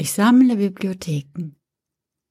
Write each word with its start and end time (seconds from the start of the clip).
Ich 0.00 0.12
sammle 0.12 0.56
Bibliotheken. 0.56 1.56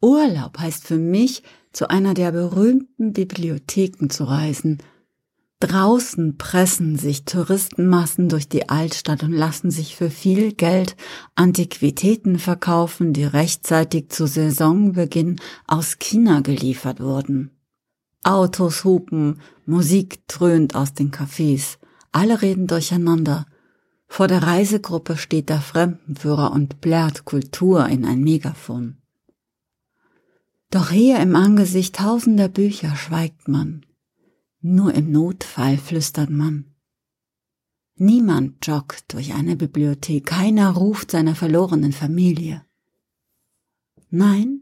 Urlaub 0.02 0.58
heißt 0.58 0.88
für 0.88 0.98
mich, 0.98 1.44
zu 1.72 1.88
einer 1.88 2.16
der 2.16 2.32
berühmten 2.32 3.14
Bibliotheken 3.14 4.10
zu 4.10 4.24
reisen. 4.24 4.80
Draußen 5.60 6.40
pressen 6.40 6.98
sich 6.98 7.26
Touristenmassen 7.26 8.28
durch 8.28 8.50
die 8.50 8.70
Altstadt 8.70 9.22
und 9.22 9.34
lassen 9.34 9.70
sich 9.70 9.96
für 9.96 10.10
viel 10.10 10.54
Geld 10.54 10.96
Antiquitäten 11.36 12.40
verkaufen, 12.40 13.14
die 13.14 13.26
rechtzeitig 13.26 14.10
zu 14.10 14.26
Saisonbeginn 14.26 15.40
aus 15.68 16.00
China 16.00 16.40
geliefert 16.40 17.00
wurden. 17.00 17.52
Autos 18.24 18.84
hupen, 18.84 19.42
Musik 19.68 20.28
dröhnt 20.28 20.74
aus 20.74 20.96
den 20.96 21.12
Cafés, 21.12 21.78
alle 22.12 22.42
reden 22.42 22.66
durcheinander. 22.66 23.46
Vor 24.12 24.28
der 24.28 24.44
Reisegruppe 24.44 25.16
steht 25.16 25.50
der 25.50 25.62
Fremdenführer 25.62 26.52
und 26.52 26.82
blärt 26.82 27.24
Kultur 27.26 27.88
in 27.88 28.04
ein 28.04 28.22
Megafon. 28.22 28.98
Doch 30.72 30.90
hier 30.90 31.20
im 31.20 31.36
Angesicht 31.36 31.96
tausender 31.96 32.50
Bücher 32.50 32.96
schweigt 32.96 33.48
man. 33.48 33.86
Nur 34.62 34.94
im 34.94 35.12
Notfall 35.12 35.78
flüstert 35.78 36.32
man. 36.32 36.66
Niemand 37.96 38.66
joggt 38.66 39.14
durch 39.14 39.34
eine 39.34 39.56
Bibliothek, 39.56 40.26
keiner 40.26 40.72
ruft 40.72 41.12
seiner 41.12 41.36
verlorenen 41.36 41.94
Familie. 41.94 42.66
Nein, 44.10 44.62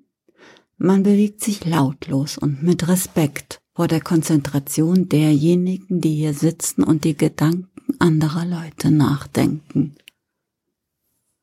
man 0.78 1.04
bewegt 1.04 1.44
sich 1.44 1.66
lautlos 1.66 2.38
und 2.38 2.64
mit 2.64 2.88
Respekt 2.88 3.60
vor 3.74 3.88
der 3.88 4.02
Konzentration 4.02 5.08
derjenigen, 5.08 6.02
die 6.02 6.16
hier 6.16 6.34
sitzen 6.34 6.84
und 6.84 7.06
die 7.06 7.16
Gedanken 7.16 7.87
anderer 8.00 8.46
Leute 8.46 8.92
nachdenken. 8.92 9.96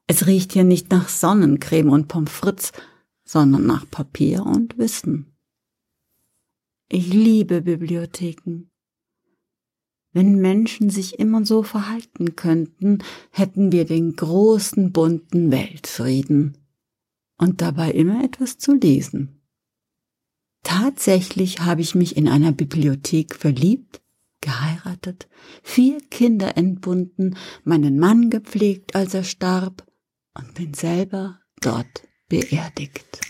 Es 0.06 0.26
riecht 0.26 0.52
hier 0.52 0.64
nicht 0.64 0.90
nach 0.90 1.08
Sonnencreme 1.08 1.90
und 1.90 2.08
Pommes 2.08 2.30
frites, 2.30 2.72
sondern 3.24 3.66
nach 3.66 3.88
Papier 3.90 4.44
und 4.44 4.76
Wissen. 4.78 5.34
Ich 6.88 7.12
liebe 7.12 7.62
Bibliotheken. 7.62 8.70
Wenn 10.12 10.40
Menschen 10.40 10.90
sich 10.90 11.18
immer 11.18 11.44
so 11.44 11.62
verhalten 11.64 12.36
könnten, 12.36 13.02
hätten 13.30 13.72
wir 13.72 13.84
den 13.84 14.14
großen 14.14 14.92
bunten 14.92 15.50
Weltfrieden 15.50 16.56
und 17.36 17.62
dabei 17.62 17.90
immer 17.90 18.22
etwas 18.22 18.58
zu 18.58 18.74
lesen. 18.74 19.40
Tatsächlich 20.62 21.60
habe 21.60 21.80
ich 21.80 21.94
mich 21.94 22.16
in 22.16 22.28
einer 22.28 22.52
Bibliothek 22.52 23.34
verliebt, 23.34 24.00
geheiratet, 24.44 25.28
vier 25.62 25.98
Kinder 26.10 26.56
entbunden, 26.56 27.36
meinen 27.64 27.98
Mann 27.98 28.30
gepflegt, 28.30 28.94
als 28.94 29.14
er 29.14 29.24
starb, 29.24 29.86
und 30.36 30.54
bin 30.54 30.74
selber 30.74 31.40
dort 31.60 32.06
beerdigt. 32.28 33.20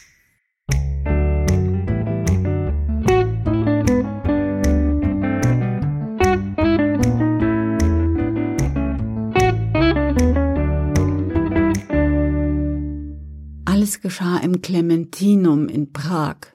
Alles 13.65 14.01
geschah 14.01 14.39
im 14.39 14.63
Clementinum 14.63 15.69
in 15.69 15.93
Prag. 15.93 16.54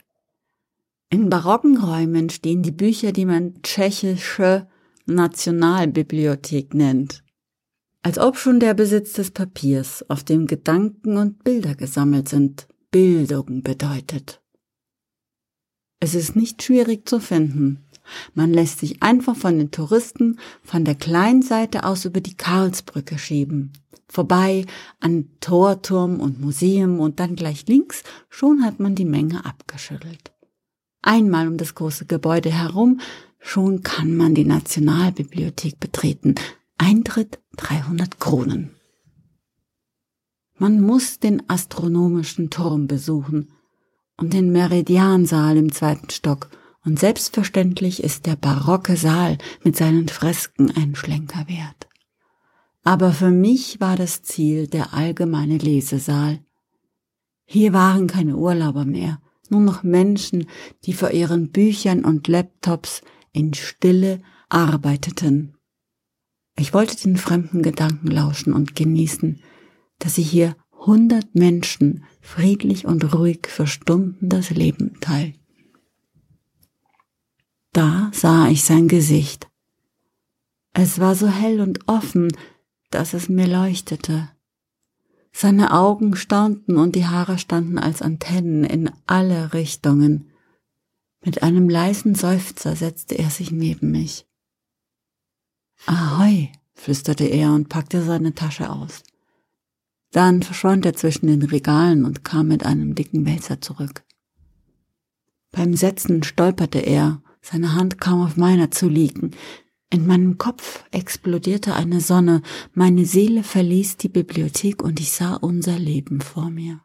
In 1.09 1.29
barocken 1.29 1.77
Räumen 1.77 2.29
stehen 2.29 2.61
die 2.61 2.71
Bücher, 2.71 3.11
die 3.11 3.25
man 3.25 3.61
tschechische 3.63 4.67
Nationalbibliothek 5.05 6.73
nennt. 6.73 7.23
Als 8.03 8.19
ob 8.19 8.37
schon 8.37 8.59
der 8.59 8.73
Besitz 8.73 9.13
des 9.13 9.31
Papiers, 9.31 10.05
auf 10.09 10.23
dem 10.23 10.45
Gedanken 10.45 11.17
und 11.17 11.43
Bilder 11.43 11.75
gesammelt 11.75 12.29
sind, 12.29 12.67
Bildung 12.91 13.63
bedeutet. 13.63 14.41
Es 15.99 16.15
ist 16.15 16.35
nicht 16.35 16.63
schwierig 16.63 17.09
zu 17.09 17.19
finden. 17.19 17.85
Man 18.33 18.53
lässt 18.53 18.79
sich 18.79 19.03
einfach 19.03 19.35
von 19.35 19.57
den 19.57 19.71
Touristen 19.71 20.39
von 20.63 20.85
der 20.85 20.95
kleinen 20.95 21.41
Seite 21.41 21.83
aus 21.83 22.05
über 22.05 22.21
die 22.21 22.37
Karlsbrücke 22.37 23.17
schieben 23.17 23.73
vorbei 24.09 24.65
an 24.99 25.29
Torturm 25.39 26.19
und 26.19 26.41
Museum 26.41 26.99
und 26.99 27.19
dann 27.19 27.35
gleich 27.35 27.67
links, 27.67 28.03
schon 28.29 28.63
hat 28.63 28.79
man 28.79 28.95
die 28.95 29.05
Menge 29.05 29.45
abgeschüttelt. 29.45 30.31
Einmal 31.01 31.47
um 31.47 31.57
das 31.57 31.75
große 31.75 32.05
Gebäude 32.05 32.51
herum, 32.51 32.99
schon 33.39 33.83
kann 33.83 34.15
man 34.15 34.35
die 34.35 34.45
Nationalbibliothek 34.45 35.79
betreten. 35.79 36.35
Eintritt 36.77 37.39
300 37.57 38.19
Kronen. 38.19 38.71
Man 40.57 40.81
muss 40.81 41.19
den 41.19 41.47
astronomischen 41.49 42.49
Turm 42.49 42.87
besuchen 42.87 43.51
und 44.17 44.33
den 44.33 44.51
Meridiansaal 44.51 45.55
im 45.55 45.71
zweiten 45.71 46.09
Stock 46.09 46.49
und 46.83 46.99
selbstverständlich 46.99 48.03
ist 48.03 48.25
der 48.25 48.35
barocke 48.35 48.97
Saal 48.97 49.37
mit 49.63 49.77
seinen 49.77 50.09
Fresken 50.09 50.71
ein 50.75 50.95
Schlenker 50.95 51.47
wert. 51.47 51.87
Aber 52.83 53.11
für 53.11 53.29
mich 53.29 53.79
war 53.79 53.95
das 53.95 54.23
Ziel 54.23 54.67
der 54.67 54.93
allgemeine 54.93 55.57
Lesesaal. 55.57 56.39
Hier 57.45 57.73
waren 57.73 58.07
keine 58.07 58.35
Urlauber 58.35 58.85
mehr, 58.85 59.21
nur 59.51 59.61
noch 59.61 59.83
Menschen, 59.83 60.47
die 60.85 60.93
vor 60.93 61.11
ihren 61.11 61.51
Büchern 61.51 62.05
und 62.05 62.27
Laptops 62.27 63.01
in 63.31 63.53
Stille 63.53 64.21
arbeiteten. 64.49 65.55
Ich 66.57 66.73
wollte 66.73 66.97
den 66.97 67.17
fremden 67.17 67.61
Gedanken 67.61 68.07
lauschen 68.07 68.53
und 68.53 68.75
genießen, 68.75 69.41
dass 69.99 70.15
sie 70.15 70.23
hier 70.23 70.55
hundert 70.73 71.35
Menschen 71.35 72.03
friedlich 72.21 72.85
und 72.85 73.13
ruhig 73.13 73.47
für 73.47 73.67
Stunden 73.67 74.29
das 74.29 74.49
Leben 74.49 74.99
teilten. 74.99 75.39
Da 77.71 78.09
sah 78.13 78.49
ich 78.49 78.63
sein 78.63 78.87
Gesicht. 78.87 79.47
Es 80.73 80.99
war 80.99 81.15
so 81.15 81.27
hell 81.27 81.61
und 81.61 81.87
offen, 81.87 82.29
dass 82.89 83.13
es 83.13 83.29
mir 83.29 83.47
leuchtete. 83.47 84.29
Seine 85.31 85.73
Augen 85.73 86.15
staunten 86.15 86.77
und 86.77 86.95
die 86.95 87.05
Haare 87.05 87.37
standen 87.37 87.77
als 87.77 88.01
Antennen 88.01 88.63
in 88.63 88.91
alle 89.05 89.53
Richtungen. 89.53 90.31
Mit 91.23 91.43
einem 91.43 91.69
leisen 91.69 92.15
Seufzer 92.15 92.75
setzte 92.75 93.15
er 93.15 93.29
sich 93.29 93.51
neben 93.51 93.91
mich. 93.91 94.25
Ahoi, 95.85 96.49
flüsterte 96.73 97.25
er 97.25 97.53
und 97.53 97.69
packte 97.69 98.03
seine 98.03 98.33
Tasche 98.33 98.69
aus. 98.69 99.03
Dann 100.11 100.41
verschwand 100.41 100.85
er 100.85 100.95
zwischen 100.95 101.27
den 101.27 101.43
Regalen 101.43 102.05
und 102.05 102.23
kam 102.23 102.47
mit 102.47 102.65
einem 102.65 102.95
dicken 102.95 103.25
Wälzer 103.25 103.61
zurück. 103.61 104.03
Beim 105.51 105.75
Setzen 105.75 106.23
stolperte 106.23 106.79
er, 106.79 107.21
seine 107.41 107.75
Hand 107.75 107.99
kam 107.99 108.21
auf 108.21 108.37
meiner 108.37 108.71
zu 108.71 108.87
liegen. 108.87 109.31
In 109.91 110.05
meinem 110.05 110.37
Kopf 110.37 110.83
explodierte 110.91 111.73
eine 111.73 111.99
Sonne, 111.99 112.43
meine 112.73 113.05
Seele 113.05 113.43
verließ 113.43 113.97
die 113.97 114.09
Bibliothek 114.09 114.83
und 114.83 114.99
ich 114.99 115.11
sah 115.11 115.33
unser 115.33 115.79
Leben 115.79 116.21
vor 116.21 116.51
mir. 116.51 116.81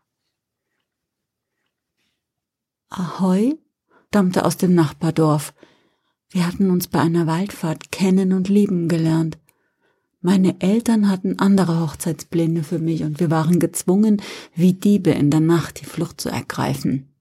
Ahoi, 2.88 3.58
dammte 4.10 4.46
aus 4.46 4.56
dem 4.56 4.74
Nachbardorf. 4.74 5.52
Wir 6.30 6.46
hatten 6.46 6.70
uns 6.70 6.88
bei 6.88 7.00
einer 7.00 7.26
Waldfahrt 7.26 7.92
kennen 7.92 8.32
und 8.32 8.48
lieben 8.48 8.88
gelernt. 8.88 9.38
Meine 10.22 10.58
Eltern 10.62 11.10
hatten 11.10 11.38
andere 11.38 11.80
Hochzeitspläne 11.80 12.64
für 12.64 12.78
mich 12.78 13.02
und 13.02 13.20
wir 13.20 13.30
waren 13.30 13.60
gezwungen, 13.60 14.22
wie 14.54 14.72
Diebe 14.72 15.10
in 15.10 15.30
der 15.30 15.40
Nacht 15.40 15.82
die 15.82 15.84
Flucht 15.84 16.22
zu 16.22 16.30
ergreifen. 16.30 17.13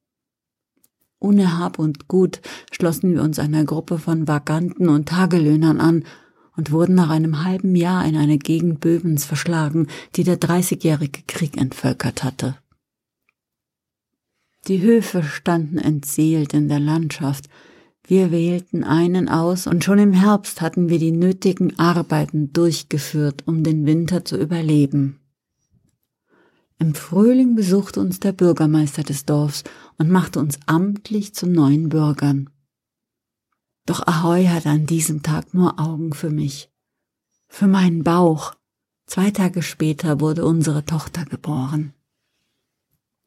Ohne 1.23 1.57
Hab 1.57 1.79
und 1.79 2.09
Gut 2.09 2.41
schlossen 2.72 3.13
wir 3.13 3.23
uns 3.23 3.39
einer 3.39 3.63
Gruppe 3.63 3.97
von 3.97 4.28
Vaganten 4.28 4.89
und 4.89 5.07
Tagelöhnern 5.07 5.79
an 5.79 6.03
und 6.57 6.72
wurden 6.72 6.95
nach 6.95 7.09
einem 7.09 7.45
halben 7.45 7.75
Jahr 7.75 8.06
in 8.06 8.17
eine 8.17 8.38
Gegend 8.38 8.81
Böbens 8.81 9.23
verschlagen, 9.23 9.88
die 10.17 10.25
der 10.25 10.35
Dreißigjährige 10.35 11.22
Krieg 11.25 11.56
entvölkert 11.57 12.23
hatte. 12.23 12.57
Die 14.68 14.81
Höfe 14.81 15.24
standen 15.24 15.77
entseelt 15.77 16.53
in 16.53 16.68
der 16.68 16.80
Landschaft, 16.80 17.50
wir 18.06 18.31
wählten 18.31 18.83
einen 18.83 19.30
aus 19.30 19.65
und 19.65 19.86
schon 19.86 20.00
im 20.00 20.12
Herbst 20.12 20.59
hatten 20.59 20.89
wir 20.89 21.00
die 21.00 21.13
nötigen 21.13 21.80
Arbeiten 21.80 22.51
durchgeführt, 22.51 23.44
um 23.45 23.63
den 23.63 23.86
Winter 23.86 24.25
zu 24.25 24.38
überleben. 24.38 25.23
Im 26.83 26.95
Frühling 26.95 27.56
besuchte 27.56 28.01
uns 28.01 28.19
der 28.19 28.33
Bürgermeister 28.33 29.03
des 29.03 29.24
Dorfs 29.24 29.63
und 29.97 30.09
machte 30.09 30.41
uns 30.41 30.59
amtlich 30.65 31.33
zu 31.33 31.47
neuen 31.47 31.88
Bürgern. 31.88 32.50
Doch 33.85 34.06
Ahoy 34.06 34.47
hatte 34.47 34.68
an 34.68 34.85
diesem 34.85 35.24
Tag 35.24 35.53
nur 35.53 35.80
Augen 35.80 36.12
für 36.12 36.30
mich, 36.30 36.69
für 37.47 37.68
meinen 37.68 38.03
Bauch. 38.03 38.56
Zwei 39.06 39.31
Tage 39.31 39.62
später 39.62 40.19
wurde 40.19 40.44
unsere 40.44 40.83
Tochter 40.83 41.24
geboren. 41.24 41.94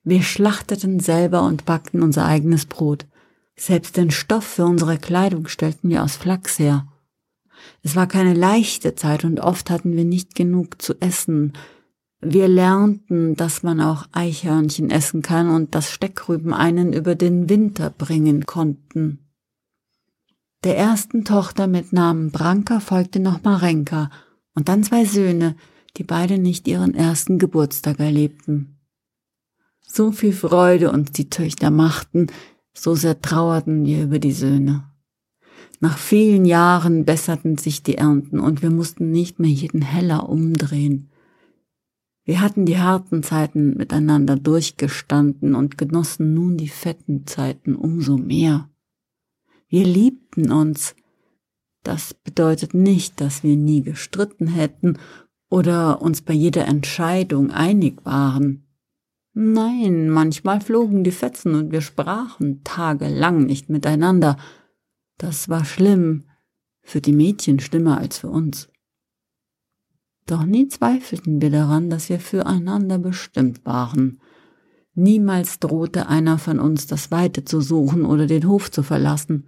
Wir 0.03 0.23
schlachteten 0.23 1.01
selber 1.01 1.41
und 1.41 1.65
backten 1.65 2.03
unser 2.03 2.27
eigenes 2.27 2.67
Brot. 2.67 3.07
Selbst 3.57 3.97
den 3.97 4.11
Stoff 4.11 4.45
für 4.45 4.67
unsere 4.67 4.99
Kleidung 4.99 5.49
stellten 5.49 5.89
wir 5.89 6.05
aus 6.05 6.17
Flachs 6.17 6.59
her. 6.59 6.87
Es 7.83 7.97
war 7.97 8.07
keine 8.07 8.35
leichte 8.35 8.97
Zeit 8.97 9.25
und 9.25 9.41
oft 9.41 9.71
hatten 9.71 9.97
wir 9.97 10.05
nicht 10.05 10.35
genug 10.35 10.83
zu 10.83 11.01
essen, 11.01 11.55
Wir 12.29 12.49
lernten, 12.49 13.37
dass 13.37 13.63
man 13.63 13.81
auch 13.81 14.07
Eichhörnchen 14.11 14.91
essen 14.91 15.23
kann 15.23 15.49
und 15.49 15.77
dass 15.77 15.93
Steckrüben 15.93 16.53
einen 16.53 16.93
über 16.93 17.15
den 17.15 17.49
Winter 17.49 17.89
bringen 17.89 18.47
konnten. 18.47 19.21
Der 20.65 20.77
ersten 20.77 21.25
Tochter 21.25 21.69
mit 21.69 21.93
Namen 21.93 22.33
Branka 22.33 22.81
folgte 22.81 23.21
noch 23.21 23.45
Marenka 23.45 24.11
und 24.57 24.69
dann 24.69 24.83
zwei 24.83 25.05
Söhne, 25.05 25.55
die 25.99 26.03
beide 26.03 26.39
nicht 26.39 26.67
ihren 26.67 26.95
ersten 26.95 27.39
Geburtstag 27.39 28.01
erlebten. 28.01 28.81
So 29.83 30.11
viel 30.11 30.33
Freude 30.33 30.91
uns 30.91 31.13
die 31.13 31.31
Töchter 31.31 31.71
machten, 31.71 32.27
so 32.75 32.97
sehr 32.97 33.23
trauerten 33.23 33.85
wir 33.85 34.03
über 34.03 34.19
die 34.19 34.33
Söhne. 34.33 34.91
Nach 35.79 35.97
vielen 35.97 36.45
Jahren 36.45 37.05
besserten 37.05 37.57
sich 37.57 37.85
die 37.85 37.99
Ernten 37.99 38.41
und 38.41 38.63
wir 38.63 38.71
mussten 38.71 39.13
nicht 39.13 39.39
mehr 39.39 39.51
jeden 39.51 39.83
Heller 39.83 40.29
umdrehen. 40.29 41.13
Wir 42.27 42.41
hatten 42.41 42.67
die 42.67 42.79
harten 42.79 43.23
Zeiten 43.23 43.77
miteinander 43.77 44.35
durchgestanden 44.35 45.55
und 45.55 45.79
genossen 45.79 46.35
nun 46.35 46.57
die 46.57 46.69
fetten 46.69 47.25
Zeiten 47.25 47.77
umso 47.77 48.19
mehr. 48.19 48.69
Wir 49.69 49.85
liebten 49.85 50.51
uns. 50.51 50.97
Das 51.85 52.15
bedeutet 52.15 52.75
nicht, 52.75 53.21
dass 53.21 53.45
wir 53.45 53.57
nie 53.57 53.83
gestritten 53.83 54.49
hätten 54.49 54.99
oder 55.49 56.03
uns 56.03 56.21
bei 56.21 56.35
jeder 56.35 56.67
Entscheidung 56.67 57.53
einig 57.53 58.05
waren. 58.05 58.67
Nein, 59.33 60.11
manchmal 60.11 60.61
flogen 60.61 61.05
die 61.05 61.13
Fetzen 61.13 61.55
und 61.55 61.71
wir 61.71 61.81
sprachen 61.81 62.65
tagelang 62.65 63.47
nicht 63.47 63.69
miteinander. 63.69 64.37
Das 65.17 65.49
war 65.49 65.65
schlimm, 65.65 66.25
für 66.83 67.01
die 67.01 67.13
Mädchen 67.13 67.61
schlimmer 67.61 67.99
als 67.99 68.19
für 68.19 68.31
uns. 68.31 68.69
Doch 70.27 70.45
nie 70.45 70.69
zweifelten 70.69 71.41
wir 71.41 71.51
daran, 71.51 71.89
dass 71.89 72.09
wir 72.09 72.19
füreinander 72.19 72.99
bestimmt 72.99 73.65
waren. 73.65 74.21
Niemals 74.95 75.61
drohte 75.61 76.09
einer 76.09 76.39
von 76.39 76.59
uns 76.59 76.87
das 76.87 77.11
Weite 77.11 77.45
zu 77.45 77.61
suchen 77.61 78.05
oder 78.05 78.27
den 78.27 78.49
Hof 78.49 78.71
zu 78.71 78.83
verlassen. 78.83 79.47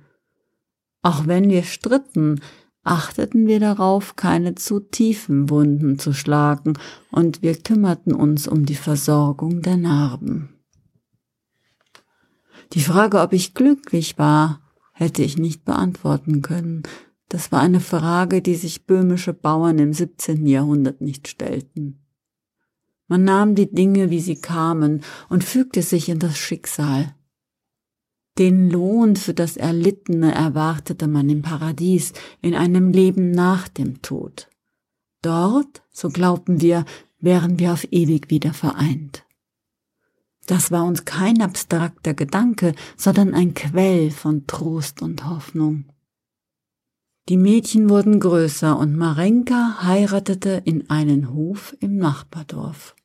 Auch 1.02 1.26
wenn 1.26 1.50
wir 1.50 1.64
stritten, 1.64 2.40
achteten 2.84 3.46
wir 3.46 3.58
darauf, 3.60 4.14
keine 4.14 4.54
zu 4.54 4.80
tiefen 4.80 5.50
Wunden 5.50 5.98
zu 5.98 6.12
schlagen, 6.12 6.74
und 7.10 7.42
wir 7.42 7.56
kümmerten 7.56 8.14
uns 8.14 8.46
um 8.46 8.66
die 8.66 8.74
Versorgung 8.74 9.62
der 9.62 9.76
Narben. 9.76 10.50
Die 12.74 12.80
Frage, 12.80 13.20
ob 13.20 13.32
ich 13.32 13.54
glücklich 13.54 14.18
war, 14.18 14.60
hätte 14.92 15.22
ich 15.22 15.38
nicht 15.38 15.64
beantworten 15.64 16.42
können. 16.42 16.82
Das 17.28 17.52
war 17.52 17.60
eine 17.60 17.80
Frage, 17.80 18.40
die 18.40 18.54
sich 18.54 18.86
böhmische 18.86 19.34
Bauern 19.34 19.78
im 19.78 19.92
17. 19.92 20.46
Jahrhundert 20.46 21.00
nicht 21.00 21.28
stellten. 21.28 22.02
Man 23.06 23.24
nahm 23.24 23.54
die 23.54 23.70
Dinge, 23.70 24.10
wie 24.10 24.20
sie 24.20 24.40
kamen, 24.40 25.02
und 25.28 25.44
fügte 25.44 25.82
sich 25.82 26.08
in 26.08 26.18
das 26.18 26.36
Schicksal. 26.36 27.14
Den 28.38 28.70
Lohn 28.70 29.16
für 29.16 29.34
das 29.34 29.56
Erlittene 29.56 30.32
erwartete 30.32 31.08
man 31.08 31.28
im 31.28 31.42
Paradies, 31.42 32.12
in 32.40 32.54
einem 32.54 32.92
Leben 32.92 33.30
nach 33.30 33.68
dem 33.68 34.00
Tod. 34.00 34.48
Dort, 35.22 35.82
so 35.90 36.08
glaubten 36.08 36.60
wir, 36.60 36.84
wären 37.18 37.58
wir 37.58 37.72
auf 37.72 37.86
ewig 37.90 38.30
wieder 38.30 38.54
vereint. 38.54 39.24
Das 40.46 40.70
war 40.70 40.84
uns 40.84 41.04
kein 41.04 41.42
abstrakter 41.42 42.14
Gedanke, 42.14 42.74
sondern 42.96 43.34
ein 43.34 43.54
Quell 43.54 44.10
von 44.10 44.46
Trost 44.46 45.02
und 45.02 45.28
Hoffnung. 45.28 45.84
Die 47.28 47.36
Mädchen 47.36 47.90
wurden 47.90 48.20
größer 48.20 48.78
und 48.78 48.96
Marenka 48.96 49.82
heiratete 49.82 50.62
in 50.64 50.88
einen 50.88 51.34
Hof 51.34 51.76
im 51.78 51.98
Nachbardorf. 51.98 52.96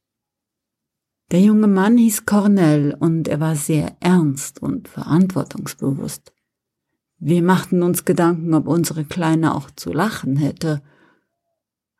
Der 1.31 1.41
junge 1.41 1.67
Mann 1.67 1.97
hieß 1.97 2.25
Cornell 2.25 2.95
und 2.97 3.27
er 3.27 3.41
war 3.41 3.57
sehr 3.57 3.97
ernst 3.99 4.61
und 4.61 4.87
verantwortungsbewusst. 4.87 6.31
Wir 7.17 7.43
machten 7.43 7.83
uns 7.83 8.05
Gedanken, 8.05 8.53
ob 8.53 8.67
unsere 8.67 9.03
Kleine 9.03 9.55
auch 9.55 9.69
zu 9.71 9.91
lachen 9.91 10.37
hätte. 10.37 10.81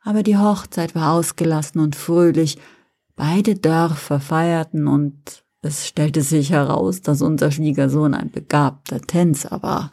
Aber 0.00 0.22
die 0.22 0.38
Hochzeit 0.38 0.94
war 0.94 1.12
ausgelassen 1.12 1.80
und 1.80 1.94
fröhlich, 1.94 2.56
beide 3.16 3.54
Dörfer 3.54 4.18
feierten 4.18 4.86
und 4.86 5.44
es 5.60 5.86
stellte 5.86 6.22
sich 6.22 6.50
heraus, 6.50 7.02
dass 7.02 7.20
unser 7.20 7.50
Schwiegersohn 7.50 8.14
ein 8.14 8.30
begabter 8.30 9.00
Tänzer 9.00 9.62
war. 9.62 9.92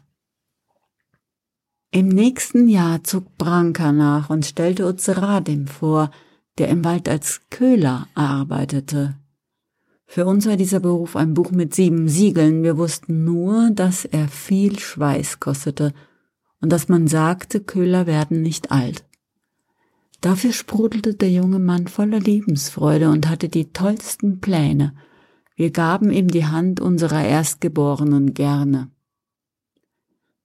Im 1.93 2.07
nächsten 2.07 2.69
Jahr 2.69 3.03
zog 3.03 3.37
Branka 3.37 3.91
nach 3.91 4.29
und 4.29 4.45
stellte 4.45 4.87
uns 4.87 5.09
Radim 5.09 5.67
vor, 5.67 6.09
der 6.57 6.69
im 6.69 6.85
Wald 6.85 7.09
als 7.09 7.41
Köhler 7.49 8.07
arbeitete. 8.15 9.17
Für 10.05 10.25
uns 10.25 10.45
war 10.45 10.55
dieser 10.55 10.79
Beruf 10.79 11.17
ein 11.17 11.33
Buch 11.33 11.51
mit 11.51 11.75
sieben 11.75 12.07
Siegeln. 12.07 12.63
Wir 12.63 12.77
wussten 12.77 13.25
nur, 13.25 13.71
dass 13.71 14.05
er 14.05 14.29
viel 14.29 14.79
Schweiß 14.79 15.41
kostete 15.41 15.93
und 16.61 16.71
dass 16.71 16.87
man 16.87 17.07
sagte, 17.07 17.59
Köhler 17.59 18.07
werden 18.07 18.41
nicht 18.41 18.71
alt. 18.71 19.03
Dafür 20.21 20.53
sprudelte 20.53 21.15
der 21.15 21.31
junge 21.31 21.59
Mann 21.59 21.87
voller 21.87 22.21
Lebensfreude 22.21 23.09
und 23.09 23.27
hatte 23.27 23.49
die 23.49 23.73
tollsten 23.73 24.39
Pläne. 24.39 24.93
Wir 25.55 25.71
gaben 25.71 26.09
ihm 26.11 26.29
die 26.29 26.45
Hand 26.45 26.79
unserer 26.79 27.25
Erstgeborenen 27.25 28.33
gerne. 28.33 28.91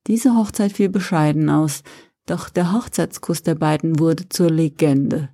Diese 0.07 0.35
Hochzeit 0.37 0.73
fiel 0.73 0.89
bescheiden 0.89 1.51
aus, 1.51 1.83
doch 2.27 2.49
der 2.49 2.73
Hochzeitskuss 2.73 3.43
der 3.43 3.55
beiden 3.55 3.99
wurde 3.99 4.29
zur 4.29 4.51
Legende. 4.51 5.31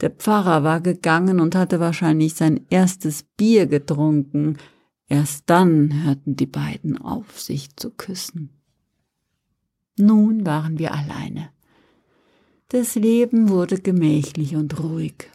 Der 0.00 0.10
Pfarrer 0.10 0.64
war 0.64 0.80
gegangen 0.80 1.40
und 1.40 1.54
hatte 1.54 1.78
wahrscheinlich 1.78 2.34
sein 2.34 2.66
erstes 2.70 3.22
Bier 3.22 3.66
getrunken. 3.66 4.58
Erst 5.06 5.44
dann 5.46 6.04
hörten 6.04 6.36
die 6.36 6.46
beiden 6.46 6.98
auf, 6.98 7.40
sich 7.40 7.76
zu 7.76 7.90
küssen. 7.90 8.50
Nun 9.98 10.44
waren 10.44 10.78
wir 10.78 10.92
alleine. 10.92 11.50
Das 12.68 12.94
Leben 12.94 13.48
wurde 13.48 13.78
gemächlich 13.78 14.56
und 14.56 14.82
ruhig. 14.82 15.30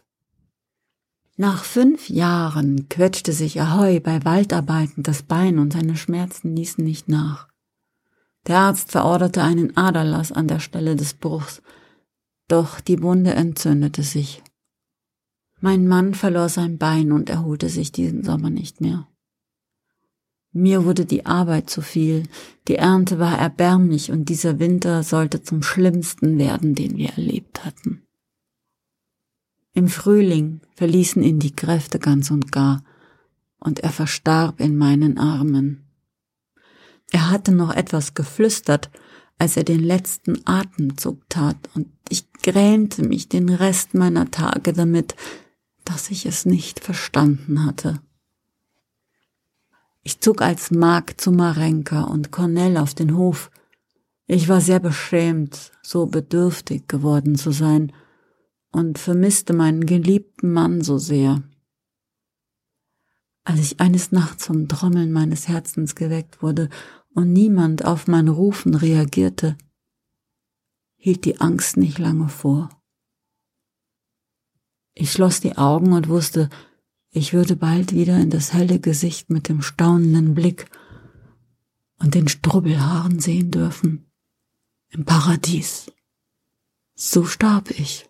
Nach 1.38 1.64
fünf 1.64 2.10
Jahren 2.10 2.90
quetschte 2.90 3.32
sich 3.32 3.62
Ahoi 3.62 4.00
bei 4.00 4.26
Waldarbeiten 4.26 5.04
das 5.04 5.22
Bein 5.22 5.60
und 5.60 5.74
seine 5.74 5.96
Schmerzen 5.96 6.56
ließen 6.56 6.84
nicht 6.84 7.08
nach. 7.08 7.48
Der 8.48 8.60
Arzt 8.60 8.92
verorderte 8.92 9.44
einen 9.44 9.76
Aderlass 9.76 10.32
an 10.32 10.48
der 10.48 10.60
Stelle 10.60 10.96
des 10.96 11.14
Bruchs, 11.14 11.62
doch 12.48 12.80
die 12.80 13.02
Wunde 13.02 13.34
entzündete 13.34 14.04
sich. 14.04 14.42
Mein 15.60 15.88
Mann 15.88 16.14
verlor 16.14 16.50
sein 16.50 16.78
Bein 16.78 17.12
und 17.12 17.30
erholte 17.30 17.68
sich 17.68 17.92
diesen 17.92 18.24
Sommer 18.24 18.50
nicht 18.50 18.80
mehr. 18.80 19.08
Mir 20.54 20.86
wurde 20.86 21.06
die 21.06 21.26
Arbeit 21.26 21.70
zu 21.70 21.82
viel, 21.82 22.24
die 22.68 22.76
Ernte 22.76 23.20
war 23.20 23.38
erbärmlich 23.38 24.12
und 24.12 24.30
dieser 24.30 24.60
Winter 24.60 25.04
sollte 25.04 25.44
zum 25.44 25.62
schlimmsten 25.62 26.40
werden, 26.40 26.74
den 26.74 26.96
wir 26.96 27.10
erlebt 27.10 27.66
hatten. 27.66 28.04
Im 29.74 29.90
Frühling 29.90 30.62
verließen 30.76 31.22
ihn 31.22 31.40
die 31.40 31.56
Kräfte 31.56 32.00
ganz 32.00 32.32
und 32.32 32.52
gar, 32.52 32.84
und 33.60 33.82
er 33.82 33.92
verstarb 33.92 34.60
in 34.60 34.78
meinen 34.78 35.18
Armen. 35.18 35.87
Er 37.12 37.30
hatte 37.30 37.52
noch 37.52 37.74
etwas 37.74 38.14
geflüstert, 38.14 38.90
als 39.38 39.56
er 39.56 39.64
den 39.64 39.82
letzten 39.82 40.42
Atemzug 40.46 41.30
tat, 41.30 41.58
und 41.76 41.88
ich 42.10 42.32
grämte 42.34 43.04
mich 43.04 43.30
den 43.30 43.50
Rest 43.50 43.94
meiner 43.94 44.32
Tage 44.32 44.74
damit, 44.74 45.16
dass 45.86 46.10
ich 46.10 46.26
es 46.26 46.46
nicht 46.46 46.80
verstanden 46.80 47.66
hatte. 47.66 48.02
Ich 50.04 50.22
zog 50.22 50.42
als 50.42 50.72
Magd 50.72 51.22
zu 51.22 51.32
Marenka 51.32 52.04
und 52.04 52.32
Cornell 52.32 52.78
auf 52.78 52.94
den 52.94 53.16
Hof. 53.16 53.52
Ich 54.26 54.48
war 54.48 54.62
sehr 54.62 54.80
beschämt, 54.80 55.72
so 55.82 56.06
bedürftig 56.06 56.88
geworden 56.88 57.36
zu 57.36 57.52
sein 57.52 57.92
und 58.72 59.00
vermisste 59.00 59.54
meinen 59.54 59.86
geliebten 59.86 60.54
Mann 60.54 60.82
so 60.82 60.98
sehr. 60.98 61.44
Als 63.48 63.62
ich 63.62 63.80
eines 63.80 64.12
Nachts 64.12 64.48
vom 64.48 64.68
Trommeln 64.68 65.14
meines 65.14 65.48
Herzens 65.48 65.96
geweckt 65.96 66.44
wurde 66.44 66.68
und 67.14 67.32
niemand 67.32 67.86
auf 67.86 68.06
mein 68.06 68.28
Rufen 68.28 68.76
reagierte, 68.76 69.58
hielt 70.98 71.24
die 71.24 71.40
Angst 71.40 71.78
nicht 71.78 71.98
lange 71.98 72.28
vor. 72.28 72.68
Ich 74.94 75.14
schloss 75.14 75.40
die 75.40 75.58
Augen 75.58 75.94
und 75.94 76.10
wusste, 76.10 76.50
ich 77.10 77.32
würde 77.32 77.56
bald 77.56 77.94
wieder 77.94 78.20
in 78.20 78.32
das 78.32 78.52
helle 78.52 78.82
Gesicht 78.82 79.30
mit 79.30 79.48
dem 79.48 79.62
staunenden 79.62 80.34
Blick 80.34 80.70
und 82.00 82.16
den 82.16 82.28
Strubbelhaaren 82.28 83.22
sehen 83.22 83.50
dürfen. 83.50 84.12
Im 84.90 85.06
Paradies. 85.06 85.90
So 86.96 87.24
starb 87.24 87.72
ich. 87.72 88.10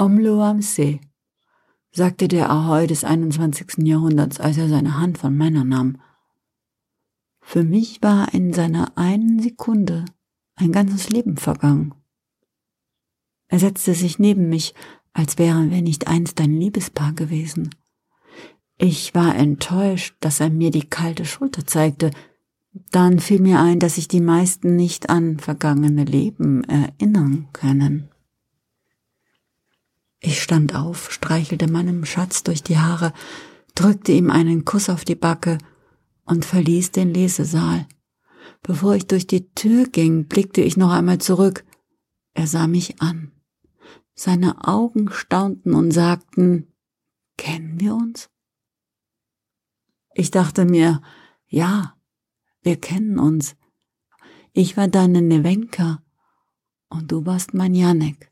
Omlo 0.00 0.42
am 0.42 0.62
sagte 1.92 2.26
der 2.26 2.48
Ahoi 2.48 2.86
des 2.86 3.04
21. 3.04 3.86
Jahrhunderts, 3.86 4.40
als 4.40 4.56
er 4.56 4.66
seine 4.66 4.98
Hand 4.98 5.18
von 5.18 5.36
meiner 5.36 5.62
nahm. 5.62 6.00
Für 7.42 7.64
mich 7.64 8.00
war 8.00 8.32
in 8.32 8.54
seiner 8.54 8.96
einen 8.96 9.42
Sekunde 9.42 10.06
ein 10.54 10.72
ganzes 10.72 11.10
Leben 11.10 11.36
vergangen. 11.36 11.92
Er 13.48 13.58
setzte 13.58 13.92
sich 13.92 14.18
neben 14.18 14.48
mich, 14.48 14.74
als 15.12 15.36
wären 15.36 15.70
wir 15.70 15.82
nicht 15.82 16.08
einst 16.08 16.40
ein 16.40 16.58
Liebespaar 16.58 17.12
gewesen. 17.12 17.68
Ich 18.78 19.14
war 19.14 19.34
enttäuscht, 19.36 20.16
dass 20.20 20.40
er 20.40 20.48
mir 20.48 20.70
die 20.70 20.88
kalte 20.88 21.26
Schulter 21.26 21.66
zeigte. 21.66 22.10
Dann 22.90 23.18
fiel 23.18 23.42
mir 23.42 23.60
ein, 23.60 23.78
dass 23.78 23.96
sich 23.96 24.08
die 24.08 24.22
meisten 24.22 24.76
nicht 24.76 25.10
an 25.10 25.38
vergangene 25.38 26.04
Leben 26.04 26.64
erinnern 26.64 27.48
können. 27.52 28.08
Ich 30.20 30.42
stand 30.42 30.74
auf, 30.74 31.10
streichelte 31.10 31.70
meinem 31.70 32.04
Schatz 32.04 32.42
durch 32.42 32.62
die 32.62 32.78
Haare, 32.78 33.14
drückte 33.74 34.12
ihm 34.12 34.30
einen 34.30 34.66
Kuss 34.66 34.90
auf 34.90 35.04
die 35.04 35.14
Backe 35.14 35.56
und 36.24 36.44
verließ 36.44 36.92
den 36.92 37.14
Lesesaal. 37.14 37.88
Bevor 38.62 38.94
ich 38.94 39.06
durch 39.06 39.26
die 39.26 39.48
Tür 39.54 39.86
ging, 39.86 40.26
blickte 40.26 40.60
ich 40.60 40.76
noch 40.76 40.90
einmal 40.90 41.18
zurück. 41.18 41.64
Er 42.34 42.46
sah 42.46 42.66
mich 42.66 43.00
an. 43.00 43.32
Seine 44.14 44.68
Augen 44.68 45.10
staunten 45.10 45.74
und 45.74 45.92
sagten, 45.92 46.70
kennen 47.38 47.80
wir 47.80 47.94
uns? 47.94 48.28
Ich 50.14 50.30
dachte 50.30 50.66
mir, 50.66 51.00
ja, 51.46 51.96
wir 52.60 52.76
kennen 52.78 53.18
uns. 53.18 53.56
Ich 54.52 54.76
war 54.76 54.88
deine 54.88 55.22
Nevenka 55.22 56.02
und 56.90 57.10
du 57.10 57.24
warst 57.24 57.54
mein 57.54 57.74
Janek. 57.74 58.29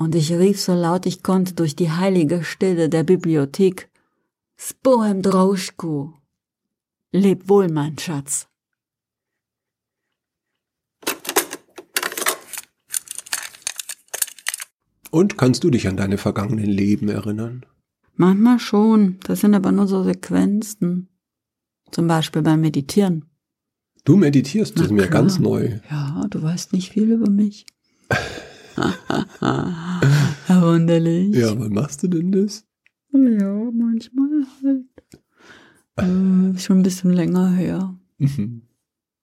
Und 0.00 0.14
ich 0.14 0.32
rief 0.32 0.58
so 0.58 0.72
laut 0.72 1.04
ich 1.04 1.22
konnte 1.22 1.52
durch 1.52 1.76
die 1.76 1.90
heilige 1.90 2.42
Stille 2.42 2.88
der 2.88 3.04
Bibliothek, 3.04 3.90
Spoem 4.56 5.20
Droschku. 5.20 6.12
Leb 7.12 7.50
wohl, 7.50 7.68
mein 7.68 7.98
Schatz. 7.98 8.48
Und 15.10 15.36
kannst 15.36 15.64
du 15.64 15.70
dich 15.70 15.86
an 15.86 15.98
deine 15.98 16.16
vergangenen 16.16 16.70
Leben 16.70 17.10
erinnern? 17.10 17.66
Manchmal 18.14 18.58
schon, 18.58 19.18
das 19.24 19.40
sind 19.40 19.54
aber 19.54 19.70
nur 19.70 19.86
so 19.86 20.02
Sequenzen. 20.02 21.10
Zum 21.90 22.08
Beispiel 22.08 22.40
beim 22.40 22.62
Meditieren. 22.62 23.26
Du 24.04 24.16
meditierst, 24.16 24.78
das 24.78 24.86
ist 24.86 24.92
mir 24.92 25.08
ganz 25.08 25.38
neu. 25.38 25.78
Ja, 25.90 26.26
du 26.30 26.40
weißt 26.40 26.72
nicht 26.72 26.90
viel 26.92 27.10
über 27.10 27.28
mich. 27.28 27.66
Wunderlich. 30.48 31.34
Ja, 31.36 31.58
wann 31.58 31.72
machst 31.72 32.02
du 32.02 32.08
denn 32.08 32.32
das? 32.32 32.64
Ja, 33.12 33.70
manchmal 33.72 34.28
halt. 34.62 34.84
äh, 35.96 36.58
schon 36.58 36.78
ein 36.78 36.82
bisschen 36.82 37.12
länger 37.12 37.50
her. 37.50 37.96
Mhm. 38.18 38.62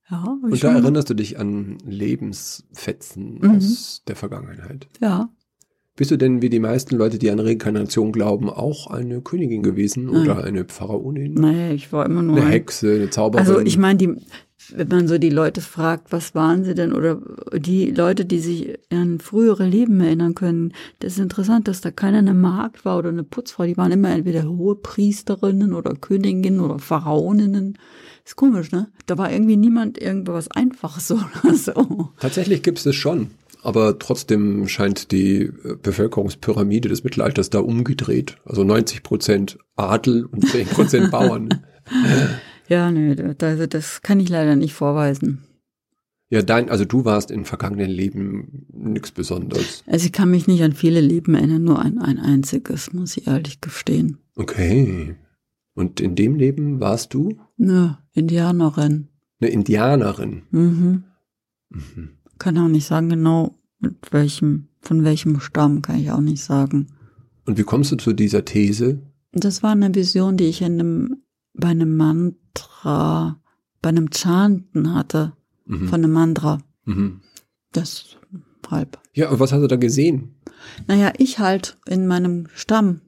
Ja, 0.09 0.23
Und 0.41 0.63
da 0.63 0.73
erinnerst 0.73 1.09
du 1.09 1.13
dich 1.13 1.37
an 1.39 1.77
Lebensfetzen 1.85 3.39
Mhm. 3.39 3.49
aus 3.57 4.03
der 4.07 4.15
Vergangenheit. 4.15 4.87
Ja, 5.01 5.29
Bist 5.97 6.11
du 6.11 6.17
denn 6.17 6.41
wie 6.43 6.49
die 6.49 6.59
meisten 6.59 6.95
Leute, 6.95 7.17
die 7.17 7.29
an 7.31 7.39
Reinkarnation 7.39 8.11
glauben, 8.11 8.49
auch 8.49 8.87
eine 8.87 9.19
Königin 9.21 9.63
gewesen 9.63 10.07
oder 10.09 10.43
eine 10.43 10.63
Pharaonin? 10.65 11.33
nee, 11.33 11.73
ich 11.73 11.91
war 11.91 12.05
immer 12.05 12.21
nur. 12.21 12.37
Eine 12.37 12.45
ein- 12.45 12.51
Hexe, 12.51 12.93
eine 12.93 13.09
Zauberin? 13.09 13.45
Also 13.45 13.59
ich 13.59 13.79
meine, 13.79 13.97
die, 13.97 14.09
wenn 14.75 14.87
man 14.89 15.07
so 15.07 15.17
die 15.17 15.31
Leute 15.31 15.59
fragt, 15.61 16.11
was 16.11 16.35
waren 16.35 16.63
sie 16.63 16.75
denn, 16.75 16.93
oder 16.93 17.19
die 17.57 17.89
Leute, 17.89 18.25
die 18.25 18.37
sich 18.39 18.77
an 18.91 19.19
frühere 19.19 19.65
Leben 19.65 19.99
erinnern 19.99 20.35
können, 20.35 20.71
das 20.99 21.13
ist 21.13 21.19
interessant, 21.19 21.67
dass 21.67 21.81
da 21.81 21.89
keiner 21.89 22.19
eine 22.19 22.35
Magd 22.35 22.85
war 22.85 22.99
oder 22.99 23.09
eine 23.09 23.23
Putzfrau. 23.23 23.63
Die 23.65 23.75
waren 23.77 23.91
immer 23.91 24.11
entweder 24.11 24.43
hohe 24.47 24.75
Priesterinnen 24.75 25.73
oder 25.73 25.95
Königinnen 25.95 26.59
oder 26.59 26.77
Pharaoninnen. 26.77 27.75
Ist 28.23 28.35
komisch, 28.35 28.71
ne? 28.71 28.89
Da 29.07 29.17
war 29.17 29.31
irgendwie 29.31 29.57
niemand 29.57 29.97
irgendwas 29.99 30.51
Einfaches 30.51 31.09
oder 31.41 31.55
so. 31.55 32.09
Tatsächlich 32.19 32.61
gibt 32.61 32.77
es 32.77 32.83
das 32.83 32.95
schon. 32.95 33.31
Aber 33.63 33.99
trotzdem 33.99 34.67
scheint 34.67 35.11
die 35.11 35.41
äh, 35.41 35.75
Bevölkerungspyramide 35.81 36.89
des 36.89 37.03
Mittelalters 37.03 37.49
da 37.49 37.59
umgedreht. 37.59 38.37
Also 38.45 38.63
90 38.63 39.03
Prozent 39.03 39.57
Adel 39.75 40.25
und 40.25 40.47
10 40.47 40.67
Prozent 40.67 41.11
Bauern. 41.11 41.49
Ja, 42.69 42.91
nee, 42.91 43.15
das, 43.15 43.69
das 43.69 44.01
kann 44.01 44.19
ich 44.19 44.29
leider 44.29 44.55
nicht 44.55 44.73
vorweisen. 44.73 45.43
Ja, 46.29 46.41
dein, 46.41 46.69
also 46.69 46.83
du 46.83 47.05
warst 47.05 47.31
in 47.31 47.45
vergangenen 47.45 47.89
Leben 47.89 48.65
nichts 48.73 49.11
Besonderes. 49.11 49.83
Also 49.87 50.05
ich 50.07 50.11
kann 50.11 50.29
mich 50.29 50.45
nicht 50.47 50.61
an 50.61 50.73
viele 50.73 50.99
Leben 50.99 51.35
erinnern, 51.35 51.63
nur 51.63 51.79
an 51.79 51.99
ein 51.99 52.19
einziges, 52.19 52.91
muss 52.91 53.15
ich 53.15 53.27
ehrlich 53.27 53.61
gestehen. 53.61 54.17
Okay. 54.35 55.15
Und 55.73 56.01
in 56.01 56.15
dem 56.15 56.35
Leben 56.35 56.81
warst 56.81 57.13
du 57.13 57.37
Ja, 57.57 57.99
Indianerin. 58.11 59.07
eine 59.39 59.49
Indianerin. 59.51 60.41
Mhm. 60.51 61.03
Mhm. 61.69 62.09
Kann 62.39 62.57
auch 62.57 62.67
nicht 62.67 62.85
sagen 62.87 63.09
genau, 63.09 63.55
mit 63.79 63.95
welchem, 64.11 64.67
von 64.81 65.03
welchem 65.03 65.39
Stamm, 65.39 65.81
kann 65.81 65.97
ich 65.99 66.11
auch 66.11 66.21
nicht 66.21 66.43
sagen. 66.43 66.87
Und 67.45 67.57
wie 67.57 67.63
kommst 67.63 67.91
du 67.91 67.95
zu 67.95 68.13
dieser 68.13 68.45
These? 68.45 69.01
Das 69.31 69.63
war 69.63 69.71
eine 69.71 69.93
Vision, 69.93 70.37
die 70.37 70.45
ich 70.45 70.61
in 70.61 70.79
einem, 70.79 71.17
bei 71.53 71.69
einem 71.69 71.95
Mantra, 71.97 73.39
bei 73.81 73.89
einem 73.89 74.09
Chanten 74.11 74.93
hatte, 74.93 75.33
Mhm. 75.65 75.87
von 75.89 76.03
einem 76.03 76.13
Mantra. 76.13 76.59
Mhm. 76.85 77.21
Das 77.73 78.17
halb. 78.69 78.99
Ja, 79.13 79.29
und 79.29 79.39
was 79.39 79.51
hast 79.53 79.61
du 79.61 79.67
da 79.67 79.75
gesehen? 79.77 80.35
Naja, 80.87 81.13
ich 81.17 81.39
halt 81.39 81.77
in 81.87 82.05
meinem 82.07 82.47
Stamm. 82.53 83.01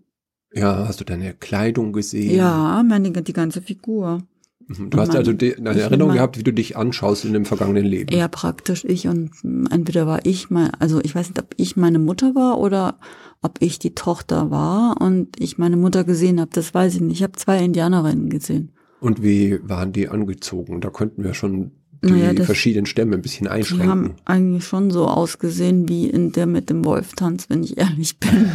Ja, 0.53 0.87
hast 0.87 0.99
du 1.01 1.03
deine 1.05 1.33
Kleidung 1.33 1.91
gesehen? 1.93 2.35
Ja, 2.35 2.81
meine, 2.83 3.11
die 3.11 3.33
ganze 3.33 3.61
Figur. 3.61 4.23
Du 4.69 4.99
hast 4.99 5.15
also 5.15 5.33
die, 5.33 5.55
eine 5.57 5.69
Erinnerung 5.79 6.09
mein- 6.09 6.17
gehabt, 6.17 6.37
wie 6.37 6.43
du 6.43 6.53
dich 6.53 6.77
anschaust 6.77 7.25
in 7.25 7.33
dem 7.33 7.45
vergangenen 7.45 7.85
Leben. 7.85 8.11
Eher 8.15 8.27
praktisch 8.27 8.85
ich 8.85 9.07
und 9.07 9.31
entweder 9.71 10.05
war 10.05 10.25
ich 10.25 10.49
mal, 10.51 10.69
also 10.79 11.01
ich 11.01 11.15
weiß 11.15 11.29
nicht, 11.29 11.39
ob 11.39 11.47
ich 11.57 11.75
meine 11.75 11.97
Mutter 11.97 12.35
war 12.35 12.59
oder 12.59 12.99
ob 13.41 13.55
ich 13.61 13.79
die 13.79 13.95
Tochter 13.95 14.51
war 14.51 15.01
und 15.01 15.39
ich 15.39 15.57
meine 15.57 15.75
Mutter 15.77 16.03
gesehen 16.03 16.39
habe, 16.39 16.51
das 16.53 16.73
weiß 16.73 16.95
ich 16.95 17.01
nicht. 17.01 17.17
Ich 17.17 17.23
habe 17.23 17.33
zwei 17.33 17.63
Indianerinnen 17.63 18.29
gesehen. 18.29 18.71
Und 18.99 19.23
wie 19.23 19.59
waren 19.63 19.91
die 19.91 20.07
angezogen? 20.09 20.81
Da 20.81 20.89
könnten 20.89 21.23
wir 21.23 21.33
schon 21.33 21.71
die 22.03 22.11
Naja, 22.11 22.33
das- 22.33 22.45
verschiedenen 22.45 22.85
Stämme 22.85 23.15
ein 23.15 23.21
bisschen 23.23 23.45
Die 23.45 23.51
einschränken. 23.51 23.89
haben 23.89 24.13
eigentlich 24.25 24.65
schon 24.65 24.91
so 24.91 25.07
ausgesehen 25.07 25.89
wie 25.89 26.07
in 26.09 26.31
der 26.31 26.45
mit 26.45 26.69
dem 26.69 26.85
Wolftanz, 26.85 27.49
wenn 27.49 27.63
ich 27.63 27.77
ehrlich 27.77 28.19
bin. 28.19 28.49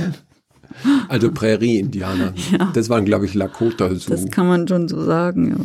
Also 1.09 1.31
Prärie-Indianer. 1.33 2.35
Ja. 2.53 2.71
Das 2.75 2.89
waren, 2.89 3.05
glaube 3.05 3.27
ich, 3.27 3.35
Lakota. 3.35 3.95
So. 3.95 4.11
Das 4.11 4.27
kann 4.31 4.47
man 4.47 4.69
schon 4.69 4.89
so 4.89 5.03
sagen, 5.03 5.51
ja. 5.51 5.57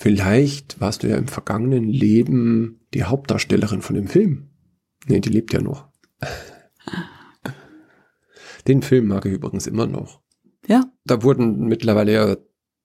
Vielleicht 0.00 0.80
warst 0.80 1.02
du 1.02 1.08
ja 1.08 1.18
im 1.18 1.28
vergangenen 1.28 1.84
Leben 1.84 2.80
die 2.94 3.04
Hauptdarstellerin 3.04 3.82
von 3.82 3.96
dem 3.96 4.08
Film. 4.08 4.48
Nee, 5.06 5.20
die 5.20 5.28
lebt 5.28 5.52
ja 5.52 5.60
noch. 5.60 5.90
Den 8.66 8.80
Film 8.80 9.08
mag 9.08 9.26
ich 9.26 9.34
übrigens 9.34 9.66
immer 9.66 9.86
noch. 9.86 10.22
Ja, 10.66 10.90
Da 11.04 11.22
wurden 11.22 11.66
mittlerweile 11.66 12.12
ja 12.14 12.36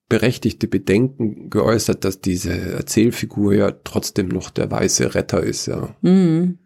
berechtigte 0.09 0.67
Bedenken 0.67 1.49
geäußert, 1.49 2.03
dass 2.03 2.19
diese 2.19 2.51
Erzählfigur 2.51 3.53
ja 3.53 3.71
trotzdem 3.71 4.27
noch 4.27 4.49
der 4.49 4.69
weiße 4.69 5.15
Retter 5.15 5.41
ist, 5.41 5.67
ja. 5.67 5.95
mhm. 6.01 6.59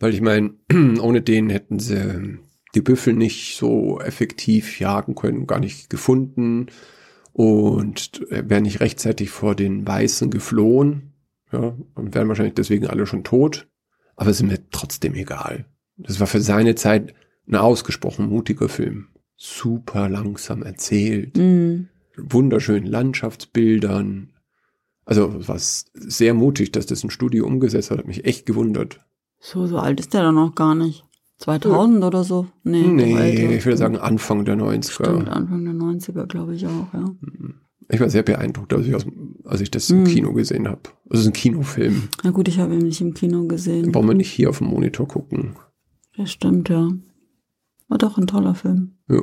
Weil 0.00 0.14
ich 0.14 0.20
meine, 0.20 0.54
ohne 1.00 1.22
den 1.22 1.48
hätten 1.48 1.78
sie 1.78 2.40
die 2.74 2.82
Büffel 2.82 3.14
nicht 3.14 3.56
so 3.56 4.00
effektiv 4.00 4.80
jagen 4.80 5.14
können, 5.14 5.46
gar 5.46 5.60
nicht 5.60 5.90
gefunden 5.90 6.66
und 7.32 8.20
wären 8.30 8.62
nicht 8.64 8.80
rechtzeitig 8.80 9.30
vor 9.30 9.54
den 9.54 9.86
Weißen 9.86 10.30
geflohen, 10.30 11.12
ja, 11.52 11.74
und 11.94 12.14
wären 12.14 12.28
wahrscheinlich 12.28 12.54
deswegen 12.54 12.86
alle 12.86 13.06
schon 13.06 13.24
tot. 13.24 13.68
Aber 14.16 14.30
es 14.30 14.40
ist 14.40 14.46
mir 14.46 14.58
trotzdem 14.70 15.14
egal. 15.14 15.64
Das 15.96 16.20
war 16.20 16.26
für 16.26 16.40
seine 16.40 16.74
Zeit 16.74 17.14
ein 17.48 17.56
ausgesprochen 17.56 18.28
mutiger 18.28 18.68
Film. 18.68 19.08
Super 19.36 20.08
langsam 20.08 20.62
erzählt, 20.62 21.36
Mhm. 21.36 21.88
wunderschönen 22.16 22.86
Landschaftsbildern. 22.86 24.32
Also 25.04 25.34
es 25.40 25.48
war 25.48 25.58
sehr 25.58 26.34
mutig, 26.34 26.72
dass 26.72 26.86
das 26.86 27.02
ein 27.02 27.10
Studio 27.10 27.46
umgesetzt 27.46 27.90
hat, 27.90 27.98
hat 27.98 28.06
mich 28.06 28.24
echt 28.26 28.46
gewundert. 28.46 29.00
So, 29.38 29.66
so 29.66 29.78
alt 29.78 29.98
ist 29.98 30.12
der 30.14 30.22
doch 30.22 30.32
noch 30.32 30.54
gar 30.54 30.74
nicht. 30.74 31.04
2000 31.40 32.04
oder 32.04 32.22
so? 32.24 32.46
Nee, 32.64 32.86
Nee, 32.86 33.56
ich 33.56 33.64
würde 33.64 33.76
sagen 33.78 33.96
Anfang 33.96 34.44
der 34.44 34.56
90er. 34.56 34.90
Stimmt, 34.92 35.28
Anfang 35.28 35.64
der 35.64 35.74
90er, 35.74 36.26
glaube 36.26 36.54
ich 36.54 36.66
auch, 36.66 36.92
ja. 36.94 37.04
Ich 37.88 37.98
war 37.98 38.08
sehr 38.08 38.22
beeindruckt, 38.22 38.72
als 38.72 38.86
ich, 38.86 38.94
aus, 38.94 39.04
als 39.44 39.60
ich 39.60 39.70
das 39.70 39.90
im 39.90 40.02
Mhm. 40.02 40.06
Kino 40.06 40.32
gesehen 40.32 40.68
habe. 40.68 40.82
Also 41.08 41.14
es 41.14 41.20
ist 41.22 41.26
ein 41.26 41.32
Kinofilm. 41.32 42.08
Na 42.22 42.30
gut, 42.30 42.46
ich 42.46 42.58
habe 42.60 42.74
ihn 42.74 42.82
nicht 42.82 43.00
im 43.00 43.14
Kino 43.14 43.46
gesehen. 43.46 43.90
Brauchen 43.90 44.06
wir 44.08 44.14
nicht 44.14 44.30
hier 44.30 44.50
auf 44.50 44.58
dem 44.58 44.68
Monitor 44.68 45.08
gucken. 45.08 45.56
Das 46.16 46.30
stimmt, 46.30 46.68
ja. 46.68 46.88
War 47.88 47.98
doch 47.98 48.16
ein 48.18 48.28
toller 48.28 48.54
Film. 48.54 48.92
Ja. 49.08 49.22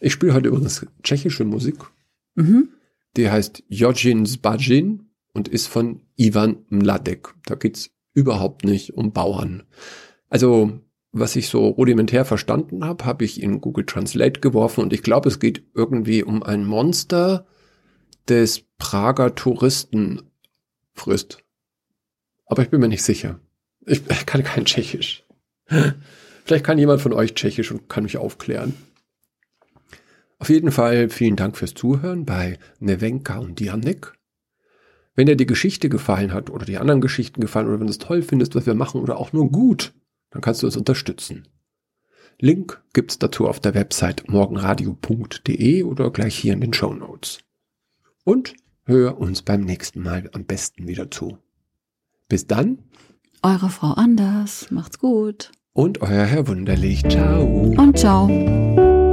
Ich 0.00 0.12
spiele 0.12 0.34
heute 0.34 0.48
übrigens 0.48 0.86
tschechische 1.02 1.44
Musik. 1.44 1.76
Mhm. 2.34 2.68
Die 3.16 3.30
heißt 3.30 3.62
Jojin 3.68 4.26
Zbajin 4.26 5.06
und 5.32 5.48
ist 5.48 5.66
von 5.68 6.00
Ivan 6.16 6.56
Mladek. 6.68 7.34
Da 7.46 7.54
geht's 7.54 7.90
überhaupt 8.16 8.64
nicht 8.64 8.94
um 8.94 9.12
Bauern. 9.12 9.62
Also, 10.28 10.80
was 11.12 11.36
ich 11.36 11.48
so 11.48 11.68
rudimentär 11.68 12.24
verstanden 12.24 12.84
habe, 12.84 13.04
habe 13.04 13.24
ich 13.24 13.42
in 13.42 13.60
Google 13.60 13.86
Translate 13.86 14.40
geworfen 14.40 14.80
und 14.80 14.92
ich 14.92 15.02
glaube, 15.02 15.28
es 15.28 15.38
geht 15.38 15.62
irgendwie 15.74 16.24
um 16.24 16.42
ein 16.42 16.64
Monster, 16.64 17.46
des 18.28 18.64
Prager 18.78 19.34
Touristen 19.34 20.22
frisst. 20.94 21.44
Aber 22.46 22.62
ich 22.62 22.70
bin 22.70 22.80
mir 22.80 22.88
nicht 22.88 23.02
sicher. 23.02 23.38
Ich 23.86 24.04
kann 24.26 24.42
kein 24.42 24.64
Tschechisch. 24.64 25.24
Vielleicht 26.44 26.64
kann 26.64 26.78
jemand 26.78 27.00
von 27.00 27.12
euch 27.12 27.34
Tschechisch 27.34 27.70
und 27.70 27.88
kann 27.88 28.04
mich 28.04 28.16
aufklären. 28.16 28.74
Auf 30.38 30.50
jeden 30.50 30.70
Fall 30.70 31.08
vielen 31.08 31.36
Dank 31.36 31.56
fürs 31.56 31.74
Zuhören 31.74 32.24
bei 32.24 32.58
Nevenka 32.78 33.38
und 33.38 33.58
Dianek. 33.58 34.15
Wenn 35.16 35.26
dir 35.26 35.36
die 35.36 35.46
Geschichte 35.46 35.88
gefallen 35.88 36.32
hat 36.32 36.50
oder 36.50 36.66
die 36.66 36.76
anderen 36.76 37.00
Geschichten 37.00 37.40
gefallen 37.40 37.66
oder 37.66 37.80
wenn 37.80 37.86
du 37.86 37.90
es 37.90 37.98
toll 37.98 38.22
findest, 38.22 38.54
was 38.54 38.66
wir 38.66 38.74
machen 38.74 39.00
oder 39.00 39.18
auch 39.18 39.32
nur 39.32 39.50
gut, 39.50 39.94
dann 40.30 40.42
kannst 40.42 40.62
du 40.62 40.66
uns 40.66 40.76
unterstützen. 40.76 41.48
Link 42.38 42.82
gibt's 42.92 43.18
dazu 43.18 43.48
auf 43.48 43.58
der 43.58 43.74
Website 43.74 44.28
morgenradio.de 44.28 45.82
oder 45.84 46.10
gleich 46.10 46.36
hier 46.36 46.52
in 46.52 46.60
den 46.60 46.74
Show 46.74 46.92
Notes. 46.92 47.38
Und 48.24 48.54
hör 48.84 49.18
uns 49.18 49.40
beim 49.40 49.62
nächsten 49.62 50.02
Mal 50.02 50.28
am 50.34 50.44
besten 50.44 50.86
wieder 50.86 51.10
zu. 51.10 51.38
Bis 52.28 52.46
dann. 52.46 52.78
Eure 53.42 53.70
Frau 53.70 53.92
Anders. 53.92 54.70
Macht's 54.70 54.98
gut. 54.98 55.50
Und 55.72 56.02
euer 56.02 56.24
Herr 56.24 56.46
Wunderlich. 56.46 57.02
Ciao. 57.08 57.44
Und 57.44 57.98
ciao. 57.98 59.05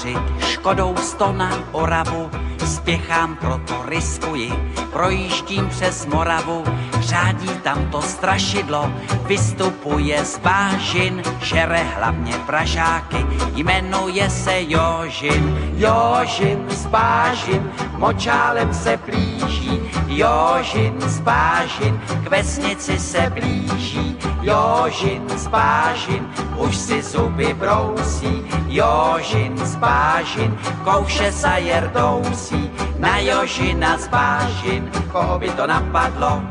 Tábořit, 0.00 0.44
škodou 0.44 0.96
sto 0.96 1.32
na 1.32 1.50
Oravu, 1.72 2.30
spěchám, 2.64 3.36
proto 3.36 3.82
riskuji, 3.88 4.52
projíždím 4.92 5.68
přes 5.68 6.06
Moravu, 6.06 6.64
řádí 7.00 7.48
tam 7.62 7.90
to 7.90 8.02
strašidlo, 8.02 8.92
vystupuje 9.26 10.24
z 10.24 10.38
bážin, 10.38 11.22
žere 11.42 11.82
hlavně 11.96 12.32
pražáky, 12.46 13.26
jmenuje 13.54 14.30
se 14.30 14.62
Jožin. 14.62 15.72
Jožin 15.76 16.64
z 16.68 16.86
bážin, 16.86 17.70
močálem 17.96 18.74
se 18.74 18.98
blíží, 19.06 19.80
Jožin 20.10 20.98
z 21.00 21.20
bážin, 21.20 22.00
k 22.24 22.30
vesnici 22.30 22.98
se 22.98 23.30
blíží, 23.30 24.16
Jožin 24.42 25.22
z 25.28 25.46
bážin, 25.46 26.26
už 26.56 26.76
si 26.76 27.02
zuby 27.02 27.54
brousí, 27.54 28.42
Jožin 28.66 29.54
z 29.56 29.76
bážin, 29.76 30.58
kouše 30.84 31.32
sa 31.32 31.62
jerdousí, 31.62 32.70
na 32.98 33.22
Jožina 33.22 33.98
z 33.98 34.08
bážin, 34.10 34.90
koho 35.14 35.38
by 35.38 35.50
to 35.54 35.66
napadlo, 35.66 36.42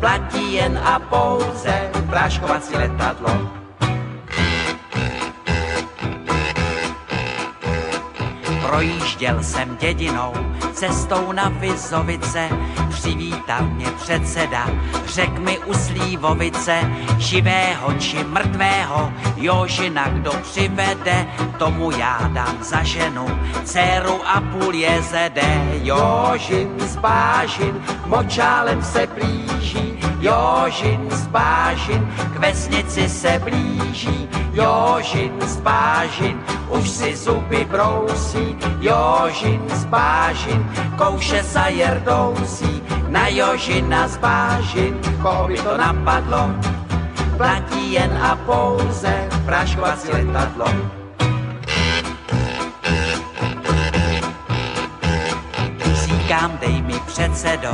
platí 0.00 0.54
jen 0.56 0.80
a 0.80 0.98
pouze 0.98 1.90
práškovací 2.10 2.74
letadlo. 2.76 3.60
Projížděl 8.66 9.42
jsem 9.42 9.76
dědinou, 9.76 10.32
cestou 10.80 11.32
na 11.32 11.48
Vizovice, 11.48 12.48
přivítal 12.88 13.62
mě 13.62 13.86
předseda, 13.90 14.66
řek 15.06 15.38
mi 15.38 15.58
u 15.58 15.74
Slívovice, 15.74 16.80
živého 17.18 17.92
či 17.92 18.24
mrtvého, 18.24 19.12
Jožina 19.36 20.08
kdo 20.08 20.32
přivede, 20.42 21.26
tomu 21.58 21.90
já 21.90 22.30
dám 22.32 22.56
za 22.60 22.82
ženu, 22.82 23.26
dceru 23.64 24.20
a 24.24 24.40
půl 24.40 24.74
jezede. 24.74 25.64
Jožin 25.82 26.68
z 26.78 26.96
bážin, 26.96 27.84
močálem 28.06 28.82
se 28.82 29.06
blíží, 29.06 29.49
Jožin 30.20 31.00
z 31.10 31.26
bážin, 31.26 32.08
k 32.34 32.36
vesnici 32.36 33.08
se 33.08 33.40
blíží, 33.44 34.28
Jožin 34.52 35.32
z 35.40 35.56
bážin, 35.56 36.40
už 36.68 36.90
si 36.90 37.16
zuby 37.16 37.64
brousí, 37.64 38.56
Jožin 38.80 39.64
z 39.72 39.84
bážin, 39.84 40.60
kouše 40.98 41.42
sa 41.42 41.72
jerdousí, 41.72 42.82
na 43.08 43.32
Jožina 43.32 44.08
z 44.08 44.16
bážin, 44.20 45.00
koho 45.22 45.48
by 45.48 45.56
to 45.56 45.76
napadlo, 45.76 46.52
platí 47.36 47.92
jen 47.92 48.12
a 48.22 48.36
pouze 48.36 49.28
práškovací 49.48 50.12
letadlo. 50.12 50.99
Říkám, 56.30 56.58
dej 56.60 56.82
mi 56.82 57.00
předsedo, 57.06 57.68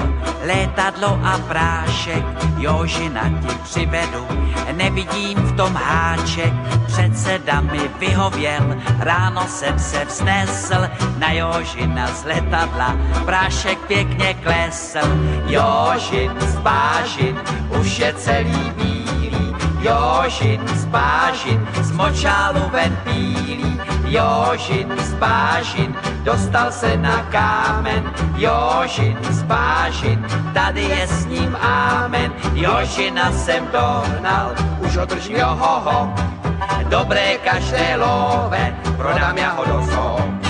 létadlo 0.46 1.20
a 1.24 1.38
prášek, 1.38 2.24
Jožina 2.58 3.22
ti 3.40 3.54
přivedu, 3.62 4.26
nevidím 4.72 5.38
v 5.38 5.56
tom 5.56 5.74
háček, 5.74 6.52
předseda 6.86 7.60
mi 7.60 7.80
vyhověl, 7.98 8.76
ráno 8.98 9.46
jsem 9.48 9.78
se 9.78 10.04
vznesl, 10.04 10.88
na 11.18 11.32
Jožina 11.32 12.06
z 12.06 12.24
letadla, 12.24 12.96
prášek 13.24 13.78
pěkně 13.78 14.34
klesl, 14.34 15.08
Jožin 15.46 16.32
z 16.40 16.56
už 17.80 17.98
je 17.98 18.14
celý 18.14 18.72
bílý, 18.76 19.05
Jožin 19.86 20.60
z 20.66 20.84
bážin, 20.84 21.68
z 21.82 21.90
močálu 21.92 22.62
ven 22.74 22.96
pílí, 23.04 23.80
Jožin 24.10 24.90
z 24.98 25.14
bážin, 25.14 25.94
dostal 26.24 26.72
se 26.72 26.96
na 26.96 27.22
kámen, 27.30 28.02
Jožin 28.34 29.16
z 29.30 29.42
bážin, 29.42 30.26
tady 30.54 30.82
je 30.82 31.06
s 31.06 31.26
ním 31.26 31.56
ámen, 31.60 32.32
Jožina 32.54 33.32
jsem 33.32 33.68
dohnal, 33.70 34.54
už 34.78 34.96
ho 34.96 35.04
držím 35.06 35.36
johoho, 35.36 36.14
dobré 36.88 37.38
kaštélové, 37.38 38.74
prodám 38.96 39.38
já 39.38 39.52
ho 39.52 39.64
do 39.64 39.82
zoo. 39.82 40.45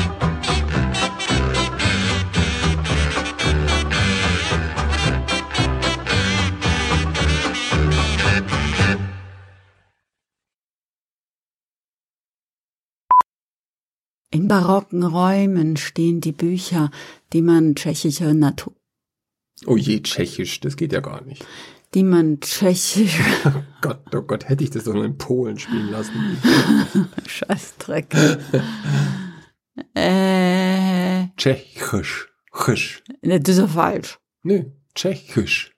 In 14.36 14.48
barocken 14.48 15.02
Räumen 15.02 15.78
stehen 15.78 16.20
die 16.20 16.32
Bücher, 16.32 16.90
die 17.32 17.40
man 17.40 17.74
tschechische 17.74 18.34
Natur, 18.34 18.74
Oh 19.64 19.78
je, 19.78 20.02
Tschechisch, 20.02 20.60
das 20.60 20.76
geht 20.76 20.92
ja 20.92 21.00
gar 21.00 21.22
nicht. 21.24 21.42
die 21.94 22.02
man 22.02 22.38
tschechische 22.40 23.22
Gott, 23.80 24.14
oh 24.14 24.20
Gott, 24.20 24.46
hätte 24.46 24.62
ich 24.62 24.68
das 24.68 24.84
doch 24.84 24.92
nur 24.92 25.06
in 25.06 25.16
Polen 25.16 25.58
spielen 25.58 25.90
lassen. 25.90 26.12
Scheißdreck. 27.26 28.14
äh, 29.94 31.28
Tschechisch. 31.38 32.28
Chisch. 32.52 33.02
ne, 33.22 33.40
das 33.40 33.54
ist 33.56 33.60
ja 33.62 33.68
falsch. 33.68 34.18
Nee, 34.42 34.70
Tschechisch. 34.94 35.72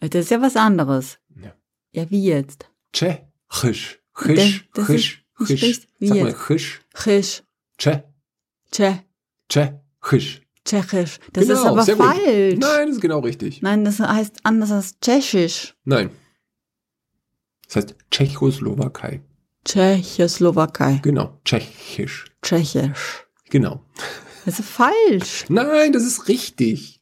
Das 0.00 0.24
ist 0.26 0.30
ja 0.30 0.42
was 0.42 0.56
anderes. 0.56 1.18
Ja. 1.42 1.54
Ja, 1.92 2.10
wie 2.10 2.22
jetzt? 2.24 2.68
Tschechisch. 2.92 4.00
Chisch, 4.14 4.68
chisch, 4.74 5.24
chisch. 5.46 5.80
Wie 5.98 6.08
Sag 6.08 6.16
mal, 6.18 6.28
jetzt? 6.28 6.46
chisch, 6.46 6.80
Chisch, 6.94 7.42
Tsche, 7.78 8.04
Tsche, 8.70 9.04
Tschechisch. 9.48 10.42
Tschechisch. 10.64 11.18
Das 11.32 11.44
ist 11.44 11.48
Genau, 11.48 11.66
aber 11.70 11.82
sehr 11.84 11.96
gut. 11.96 12.04
falsch. 12.06 12.56
Nein, 12.58 12.86
das 12.88 12.96
ist 12.96 13.00
genau 13.00 13.20
richtig. 13.20 13.62
Nein, 13.62 13.84
das 13.84 14.00
heißt 14.00 14.40
anders 14.42 14.70
als 14.70 14.98
Tschechisch. 15.00 15.74
Nein. 15.84 16.10
Das 17.66 17.76
heißt 17.76 17.94
Tschechoslowakei. 18.10 19.22
Tschechoslowakei. 19.64 21.00
Genau, 21.02 21.40
Tschechisch. 21.44 22.26
Tschechisch. 22.42 23.26
Genau. 23.50 23.84
Das 24.44 24.58
ist 24.60 24.68
falsch. 24.68 25.44
Nein, 25.48 25.92
das 25.92 26.02
ist 26.04 26.28
richtig. 26.28 27.00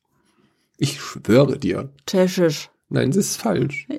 Ich 0.79 1.01
schwöre 1.01 1.59
dir. 1.59 1.93
Tschechisch. 2.07 2.71
Nein, 2.89 3.11
das 3.11 3.19
ist 3.19 3.37
falsch. 3.37 3.87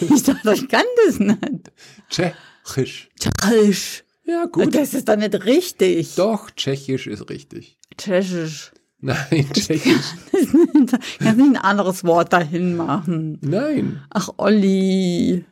Ich 0.00 0.24
dachte, 0.24 0.52
ich 0.54 0.68
kann 0.68 0.84
das 1.06 1.20
nicht. 1.20 1.70
Tschechisch. 2.10 3.08
Tschechisch. 3.18 4.04
Ja, 4.24 4.46
gut. 4.46 4.74
Das 4.74 4.94
ist 4.94 5.08
doch 5.08 5.16
nicht 5.16 5.44
richtig. 5.44 6.14
Doch, 6.14 6.50
Tschechisch 6.50 7.06
ist 7.06 7.28
richtig. 7.28 7.78
Tschechisch. 7.96 8.72
Nein, 9.00 9.48
Tschechisch. 9.52 10.14
Kannst 11.18 11.38
nicht 11.38 11.48
ein 11.48 11.56
anderes 11.56 12.04
Wort 12.04 12.32
dahin 12.32 12.76
machen. 12.76 13.38
Nein. 13.40 14.00
Ach, 14.10 14.30
Olli. 14.36 15.44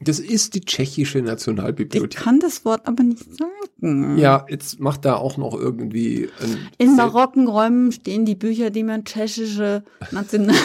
Das 0.00 0.18
ist 0.18 0.54
die 0.54 0.62
tschechische 0.62 1.18
Ich 1.18 1.24
Nationalbibliothek. 1.24 2.20
kann 2.22 2.40
das 2.40 2.64
Wort 2.64 2.88
aber 2.88 3.02
nicht 3.02 3.24
sagen. 3.36 4.18
Ja, 4.18 4.46
jetzt 4.48 4.80
macht 4.80 5.04
da 5.04 5.16
auch 5.16 5.36
noch 5.36 5.54
irgendwie 5.54 6.30
ein 6.40 6.68
In 6.78 6.96
barocken 6.96 7.46
Räumen 7.46 7.92
stehen 7.92 8.24
die 8.24 8.34
Bücher, 8.34 8.70
die 8.70 8.82
man 8.82 9.04
tschechische 9.04 9.84
National... 10.10 10.56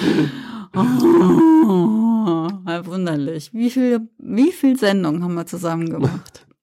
oh, 0.75 2.49
wunderlich. 2.87 3.53
Wie 3.53 3.71
viel, 3.71 4.09
wie 4.19 4.53
viel 4.53 4.79
Sendungen 4.79 5.23
haben 5.23 5.35
wir 5.35 5.47
zusammen 5.47 5.88
gemacht? 5.90 6.47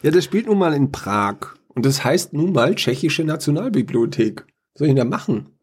Ja, 0.00 0.12
das 0.12 0.22
spielt 0.22 0.46
nun 0.46 0.58
mal 0.58 0.74
in 0.74 0.92
Prag. 0.92 1.56
Und 1.74 1.84
das 1.84 2.04
heißt 2.04 2.32
nun 2.32 2.52
mal 2.52 2.76
tschechische 2.76 3.24
Nationalbibliothek. 3.24 4.42
Was 4.46 4.78
soll 4.78 4.86
ich 4.86 4.94
denn 4.94 4.96
da 4.96 5.04
machen? 5.04 5.58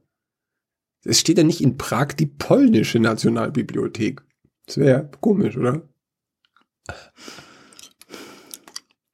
Es 1.05 1.21
steht 1.21 1.37
ja 1.37 1.45
nicht 1.45 1.61
in 1.61 1.77
Prag 1.77 2.07
die 2.19 2.25
polnische 2.25 2.99
Nationalbibliothek. 2.99 4.21
Das 4.65 4.77
wäre 4.77 5.09
komisch, 5.21 5.55
oder? 5.55 5.87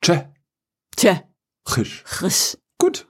Tschä. 0.02 0.28
Tja, 0.96 1.22
Chisch. 1.68 2.04
frisch. 2.06 2.58
Gut. 2.80 3.08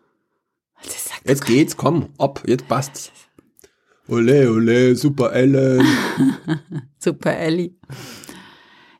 Jetzt 1.23 1.45
geht's, 1.45 1.77
komm, 1.77 2.09
ob, 2.17 2.47
jetzt 2.47 2.67
passt's. 2.67 3.11
Ole, 4.11 4.51
ole, 4.51 4.93
super 4.97 5.31
Ellen. 5.31 5.85
Super, 6.99 7.37
Elli. 7.37 7.79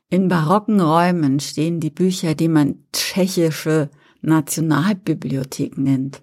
In 0.08 0.28
barocken 0.28 0.80
Räumen 0.80 1.38
stehen 1.38 1.80
die 1.80 1.90
Bücher, 1.90 2.34
die 2.34 2.48
man 2.48 2.86
tschechische 2.94 3.90
Nationalbibliothek 4.22 5.76
nennt. 5.76 6.22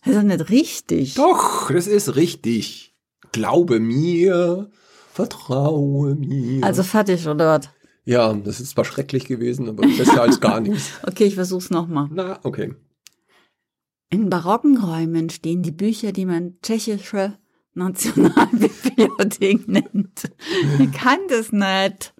Das 0.00 0.14
ist 0.14 0.16
doch 0.16 0.24
nicht 0.24 0.50
richtig. 0.50 1.14
Doch, 1.14 1.70
das 1.70 1.86
ist 1.86 2.16
richtig. 2.16 2.96
Glaube 3.30 3.78
mir, 3.78 4.68
vertraue 5.12 6.16
mir. 6.16 6.64
Also 6.64 6.82
fertig, 6.82 7.24
oder 7.28 7.46
was? 7.46 7.70
ja, 8.04 8.32
das 8.32 8.58
ist 8.58 8.70
zwar 8.70 8.84
schrecklich 8.84 9.26
gewesen, 9.26 9.68
aber 9.68 9.86
besser 9.86 10.22
als 10.22 10.40
gar 10.40 10.60
nichts. 10.60 10.90
Okay, 11.06 11.26
ich 11.26 11.36
versuch's 11.36 11.70
nochmal. 11.70 12.08
Na, 12.10 12.40
okay. 12.42 12.74
In 14.10 14.28
barocken 14.28 14.76
Räumen 14.76 15.30
stehen 15.30 15.62
die 15.62 15.70
Bücher, 15.70 16.10
die 16.10 16.26
man 16.26 16.58
tschechische 16.62 17.38
Nationalbibliothek 17.78 19.68
nennt. 19.68 20.30
Ich 20.78 20.92
kann 20.92 21.20
das 21.28 21.52
nicht. 21.52 22.14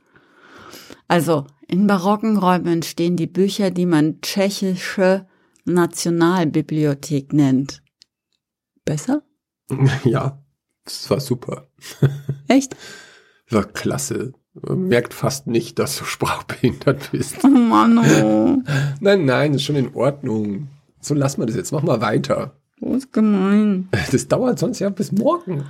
Also, 1.09 1.47
in 1.67 1.87
barocken 1.87 2.37
Räumen 2.39 2.83
stehen 2.83 3.17
die 3.17 3.27
Bücher, 3.27 3.71
die 3.71 3.87
man 3.87 4.21
tschechische 4.21 5.27
Nationalbibliothek 5.65 7.33
nennt. 7.33 7.83
Besser? 8.85 9.23
Ja, 10.05 10.43
das 10.85 11.11
war 11.11 11.21
super. 11.21 11.69
Echt? 12.49 12.75
Das 13.47 13.55
war 13.57 13.65
klasse. 13.65 14.33
Man 14.55 14.89
merkt 14.89 15.13
fast 15.13 15.47
nicht, 15.47 15.79
dass 15.79 15.99
du 15.99 16.05
sprachbehindert 16.05 17.11
bist. 17.13 17.45
Oh 17.45 17.49
Mann, 17.49 17.99
oh. 17.99 18.63
Nein, 19.01 19.25
nein, 19.25 19.55
ist 19.55 19.65
schon 19.65 19.77
in 19.77 19.95
Ordnung. 19.95 20.69
So 21.01 21.15
lass 21.15 21.39
mal 21.39 21.47
das 21.47 21.57
jetzt. 21.57 21.73
Mach 21.73 21.83
mal 21.83 22.01
weiter. 22.01 22.57
Das 22.81 22.97
ist 22.99 23.13
gemein. 23.13 23.89
Das 24.13 24.29
dauert 24.29 24.59
sonst 24.59 24.79
ja 24.79 24.89
bis 24.89 25.13
morgen. 25.13 25.65